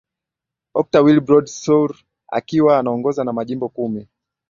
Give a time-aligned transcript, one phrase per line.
[0.79, 1.89] okta wilbrod sur
[2.29, 4.07] akiwa anaongoza na majimbo kumi